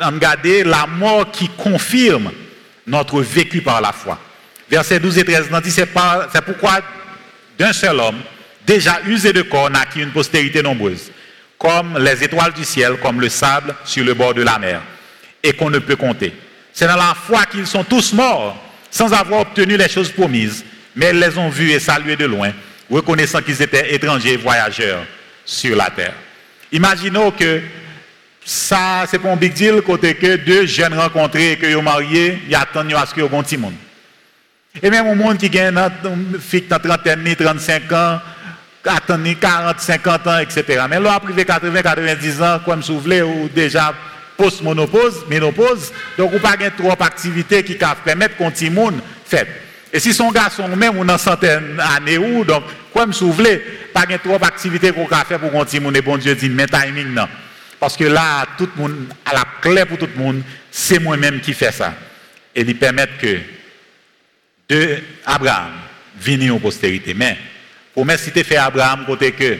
[0.00, 2.32] regardez la mort qui confirme
[2.86, 4.18] notre vécu par la foi.
[4.68, 5.86] Verset 12 et 13 dit, c'est
[6.44, 6.80] pourquoi
[7.58, 8.20] d'un seul homme,
[8.66, 11.12] déjà usé de corps, naquit une postérité nombreuse,
[11.56, 14.82] comme les étoiles du ciel, comme le sable sur le bord de la mer,
[15.42, 16.34] et qu'on ne peut compter.
[16.72, 20.64] C'est dans la foi qu'ils sont tous morts, sans avoir obtenu les choses promises,
[20.96, 22.50] mais ils les ont vus et salués de loin,
[22.90, 25.04] reconnaissant qu'ils étaient étrangers et voyageurs
[25.44, 26.14] sur la terre.
[26.72, 27.60] Imaginons que
[28.44, 32.42] ça, c'est pas un big deal, côté que deux jeunes rencontrés et que sont mariés,
[32.48, 33.74] ils attendent à ce qu'ils aient un petit monde.
[34.82, 38.20] Et même un monde qui une fille de 30 35 ans,
[38.84, 40.84] attend 40, 50 ans, etc.
[40.90, 43.94] Mais là, privé 80, 90 ans, comme vous voulez, ou déjà
[44.36, 49.00] post-monopause, ménopause, donc vous pas trop d'activités qui permettent qu'un petit monde.
[49.94, 53.58] Et si son garçon même ou dans centaines d'années ou donc comme vous voulez,
[53.92, 57.28] pas trop d'activités qu'on peut faire pour et bon Dieu dit mais timing non.
[57.78, 61.40] Parce que là, tout le monde, à la clé pour tout le monde, c'est moi-même
[61.40, 61.94] qui fais ça.
[62.56, 63.38] Et il permet que
[64.68, 65.72] de Abraham
[66.18, 67.14] venir en postérité.
[67.14, 67.38] Mais,
[67.96, 69.56] me citer fait Abraham, côté que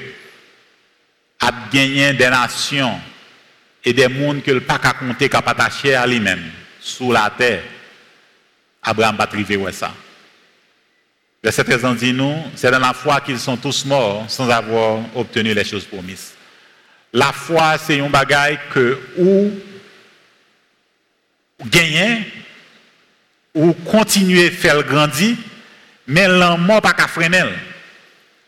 [1.40, 2.98] a gagné des nations
[3.84, 6.42] et des mondes que le pas qu'à compter, qu'à attaché à lui-même,
[6.80, 7.62] sous la terre,
[8.82, 9.92] Abraham va triver ouais ça.
[11.44, 15.52] Verset 13 dit nous, c'est dans la foi qu'ils sont tous morts sans avoir obtenu
[15.52, 16.32] les choses promises.
[17.12, 19.52] La foi, c'est un bagage que ou
[21.66, 22.20] gagner,
[23.54, 25.36] ou continuer à faire grandir,
[26.06, 27.44] mais la mort pas qu'à freiner.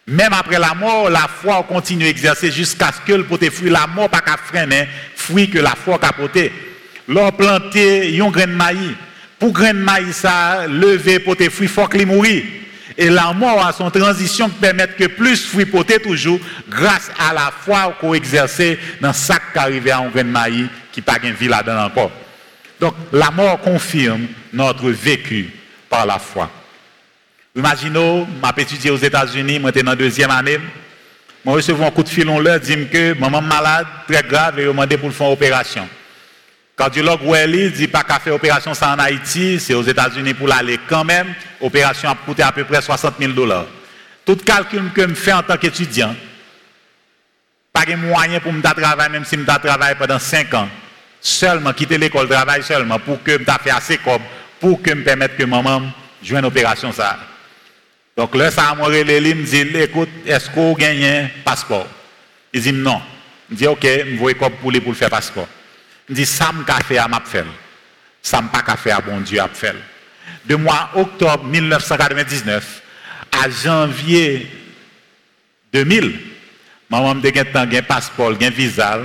[0.06, 3.68] Même après la mort, la foi continue à exercer jusqu'à ce que le pote fruit,
[3.68, 6.50] la mort pas qu'à freiner, fruit que la foi a porté.
[7.08, 8.94] L'on planté un grain de maïs.
[9.38, 12.42] Pour grain de maïs, ça, lever pote fruit, faut qu'il mourir.
[12.98, 17.52] Et la mort a son transition qui permet que plus fripoter toujours grâce à la
[17.64, 18.62] foi qu'on exerce
[19.00, 22.10] dans sac qui arrive à un grain de maïs qui pas une vie là-dedans encore.
[22.80, 25.50] Donc la mort confirme notre vécu
[25.90, 26.50] par la foi.
[27.54, 30.58] Imaginez, ma étudié aux États-Unis, moi j'étais en deuxième année.
[31.44, 34.64] Je reçois un coup de fil, on leur dit que maman malade, très grave, et
[34.64, 35.88] demandé pour faire une opération.
[36.76, 40.78] Cardiologue Welly dit pas qu'à faire opération ça en Haïti, c'est aux États-Unis pour l'aller
[40.86, 41.34] quand même.
[41.60, 43.66] Opération a coûté à peu près 60 000 dollars.
[44.26, 46.14] Tout calcul que je fais en tant qu'étudiant,
[47.72, 50.68] pas de moyen pour me travailler, même si je travaille pendant 5 ans.
[51.20, 54.22] Seulement, quitter l'école, travail seulement pour que je fasse assez comme,
[54.60, 55.82] pour que me permette que maman
[56.22, 57.18] joue une opération ça.
[58.16, 61.86] Donc là, ça a moi il me dit, écoute, est-ce qu'on gagne un passeport?
[62.52, 63.00] Il dit non.
[63.50, 65.48] Il dit, ok, je vais pour le faire passeport.
[66.08, 67.44] Dis, ça m'a fait à m'a fait.
[68.22, 69.74] Ça m'a pas fait à bon Dieu à faire.
[70.44, 72.82] De mois octobre 1999
[73.32, 74.48] à janvier
[75.72, 76.20] 2000,
[76.88, 79.00] maman m'a dit un passeport, un visa,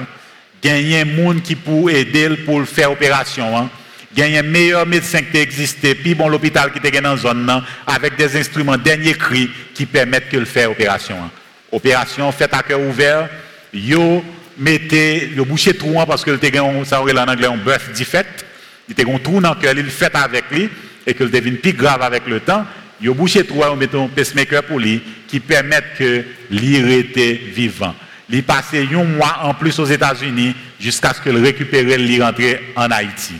[0.61, 3.57] gagné un monde qui pour aider pour faire l'opération.
[3.57, 3.69] Hein.
[4.15, 8.15] Gagné un meilleur médecin qui existait, puis bon l'hôpital qui était dans la zone, avec
[8.17, 11.15] des instruments dernier cri qui permettent de faire l'opération.
[11.15, 11.31] Hein.
[11.71, 13.29] Opération faite à cœur ouvert,
[13.73, 14.23] yo
[14.57, 18.45] mettez le boucher trou parce que le tégon ça aurait en anglais un birth defect
[18.87, 20.69] il était un trou dans le cœur il fait avec lui
[21.05, 22.65] et que le devine plus grave avec le temps
[23.01, 27.95] il bouché trou on met un pacemaker pour lui qui permet que l'irrité vivant.
[28.29, 32.41] Il passé un mois en plus aux États-Unis jusqu'à ce que le récupère il rentre
[32.75, 33.33] en Haïti.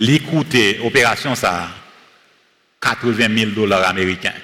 [0.00, 1.68] Il coûtait opération ça
[2.80, 4.34] 80 000 dollars américains.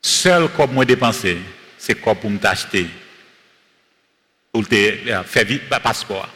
[0.00, 1.38] Seul comme moi dépensé
[1.76, 2.86] c'est quoi pour m'acheter
[4.54, 6.28] pour euh, faire vite passeport.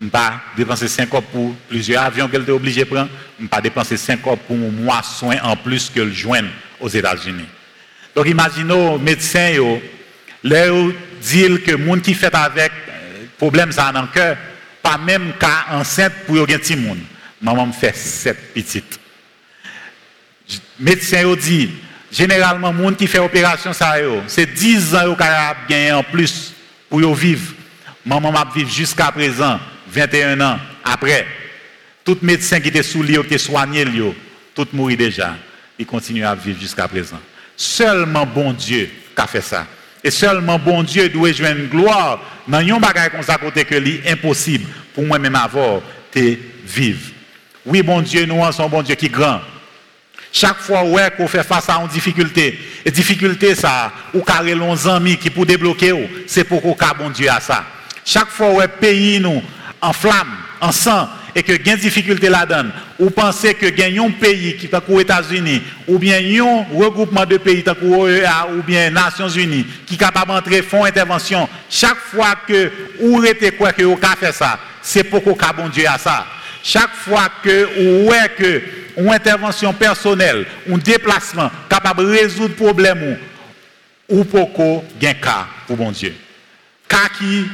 [0.00, 3.08] Je ne pas dépenser 5 ans pour plusieurs avions qu'elle était obligé de prendre.
[3.36, 6.48] Je ne pas dépenser 5 ans pour un mois soin en plus que le joindre
[6.78, 7.48] aux États-Unis.
[8.14, 9.52] Donc imaginez, médecins,
[10.44, 12.70] leur dit que les gens qui fait avec,
[13.36, 14.36] problème ça dans le cœur,
[14.80, 17.00] pas même cas enceinte pour yon petit monde.
[17.42, 19.00] Maman me fait sept petites.
[20.78, 21.70] Médecin dit,
[22.12, 23.72] généralement, les gens qui fait opération,
[24.28, 25.16] c'est 10 ans qu'ils ont
[25.68, 26.54] gagné en plus
[26.88, 27.52] pour vivre.
[28.04, 29.60] Maman m'a vivre jusqu'à présent,
[29.90, 31.26] 21 ans après.
[32.04, 33.84] Tout médecin qui était sous lui, qui était soigné,
[34.54, 35.36] tout mourit déjà.
[35.78, 37.20] Il continue à vivre jusqu'à présent.
[37.56, 39.66] Seulement bon Dieu qui a fait ça.
[40.02, 44.10] Et seulement bon Dieu doit une gloire dans un bagage comme ça côté que c'est
[44.10, 44.64] impossible
[44.94, 45.80] pour moi-même avoir
[46.14, 47.10] de vivre.
[47.66, 49.40] Oui, bon Dieu, nous sommes bon Dieu qui est grand.
[50.32, 54.88] Chaque fois ouais, qu'on fait face à une difficulté, et difficulté ça, ou carré nos
[54.88, 55.94] amis qui pour débloquer,
[56.26, 57.64] c'est pour qu'on bon Dieu à ça.
[58.04, 59.42] Chaque fois ouais, pays nous
[59.80, 62.68] en flamme, en sang, et que gain difficulté là-dedans,
[62.98, 67.36] ou pensez que gain un pays qui est aux États-Unis, ou bien un regroupement de
[67.36, 72.70] pays OEA, ou bien Nations Unies, qui est capable d'entrer, font intervention, chaque fois que
[73.00, 76.26] ou êtes quoi que vous fait ça, c'est pour qu'on bon Dieu à ça.
[76.62, 78.62] Chaque fois que ou ouais que
[78.98, 83.16] une intervention personnelle, un déplacement capable de résoudre le problème
[84.08, 86.14] ou pour qu'on cas pour bon Dieu.
[86.88, 87.46] Cas qui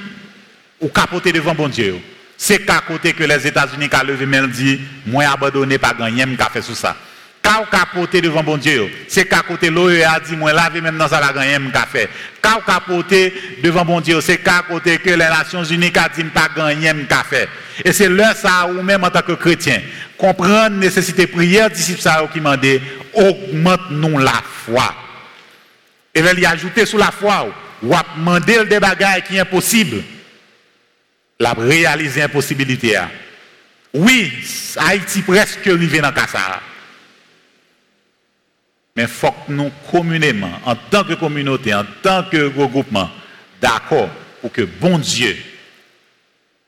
[0.81, 1.97] ou capoter devant bon Dieu.
[2.37, 6.45] C'est qu'à côté que les États-Unis ont levé même dit, moi abandonné pas gagner, je
[6.53, 6.97] fait sous ça.
[7.43, 11.09] Quand on capoté devant bon Dieu, c'est qu'à côté l'OEA dit, moi lavé même dans
[11.09, 12.09] ça la gagner, je fait.
[12.41, 16.25] Quand on capoté devant bon Dieu, c'est qu'à côté que les Nations Unies ont dit,
[16.25, 17.49] pas gagner, je fait.
[17.85, 19.81] Et c'est là ça, ou même en tant que chrétien,
[20.19, 22.81] comprendre nécessité prière, disciple ça qui m'a dit,
[23.13, 24.95] augmente-nous la foi.
[26.15, 27.49] Et là, il a ajouté sur la foi,
[27.83, 30.03] ou a demandé des bagages qui est impossible
[31.39, 32.99] la réaliser impossibilité.
[33.93, 34.33] Oui,
[34.77, 36.61] Haïti presque arrivé dans ça.
[38.97, 43.11] Mais il faut que nous, communément, en tant que communauté, en tant que regroupement,
[43.61, 44.09] d'accord
[44.41, 45.37] pour que bon Dieu,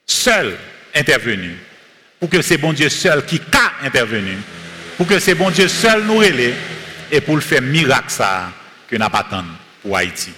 [0.07, 0.57] seul
[0.95, 1.57] intervenu,
[2.19, 4.37] pour que c'est bon Dieu seul qui a intervenu,
[4.97, 6.55] pour que c'est bon Dieu seul nous relève,
[7.11, 8.51] et pour le faire miracle ça
[8.89, 9.27] que n'a pas
[9.83, 10.33] pour Haïti.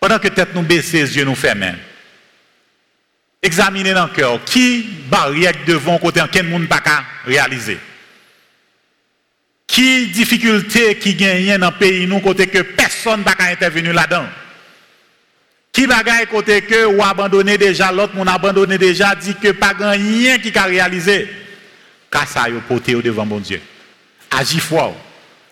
[0.00, 1.76] Pendant que tête nous baisse, les yeux nous ferment,
[3.40, 6.82] examiner dans le cœur qui barrière devant côté en quel monde pas
[7.24, 7.78] réaliser?
[9.66, 14.26] Qui difficulté qui gagne dans le pays nous côté que personne n'a intervenu là-dedans?
[15.72, 20.38] Qui bagaille côté que ou abandonné déjà l'autre monde abandonné déjà dit que pas rien
[20.38, 21.28] qui a réalisé.
[22.26, 23.60] Ça yo porté devant mon Dieu.
[24.30, 24.94] Agis foi.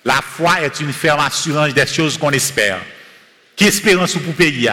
[0.04, 2.80] La foi est une ferme assurance des choses qu'on espère.
[3.56, 4.68] Qui espérance pour pays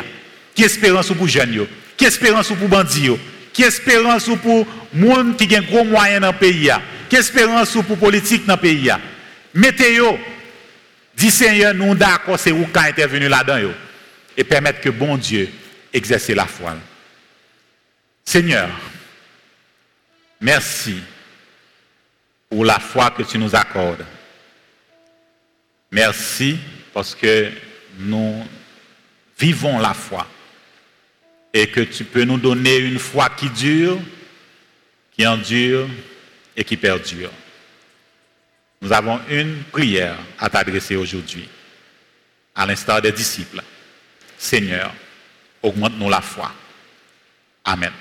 [0.53, 3.11] Qui espérance pour jeunes qui espérance pour bandits
[3.51, 6.71] Qui espérance pour monde qui a gros moyens dans le pays
[7.09, 8.91] Qui espérance pour politique dans le pays
[9.53, 10.19] Mettez-yo.
[11.15, 13.71] Dit Seigneur, nous d'accord, c'est où qui intervenu là-dedans
[14.37, 15.49] et permettre que bon Dieu
[15.91, 16.75] exerce la foi.
[18.23, 18.69] Seigneur,
[20.39, 21.01] merci
[22.47, 24.05] pour la foi que tu nous accordes.
[25.91, 26.57] Merci
[26.93, 27.51] parce que
[27.97, 28.45] nous
[29.39, 30.27] vivons la foi
[31.53, 33.97] et que tu peux nous donner une foi qui dure,
[35.13, 35.87] qui endure
[36.55, 37.31] et qui perdure.
[38.81, 41.49] Nous avons une prière à t'adresser aujourd'hui,
[42.53, 43.63] à l'instar des disciples.
[44.37, 44.93] Seigneur,
[45.63, 46.51] augmente-nous la foi.
[47.65, 47.91] Amen.